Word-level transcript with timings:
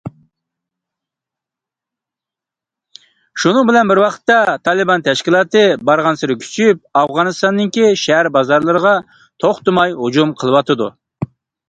شۇنىڭ 3.43 3.69
بىلەن 3.71 3.93
بىر 3.93 4.01
ۋاقىتتا، 4.05 4.37
تالىبان 4.69 5.05
تەشكىلاتى 5.11 5.63
بارغانسېرى 5.91 6.39
كۈچىيىپ، 6.43 6.83
ئافغانىستاننىڭ 7.01 8.01
شەھەر 8.05 8.31
بازارلىرىغا 8.39 8.95
توختىماي 9.45 9.95
ھۇجۇم 10.05 10.33
قىلىۋاتىدۇ. 10.43 10.91